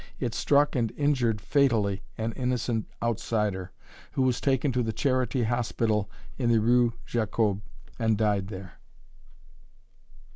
[0.19, 3.71] It struck and injured fatally an innocent outsider,
[4.13, 7.61] who was taken to the Charity Hospital, in the rue Jacob,
[7.99, 8.79] and died there.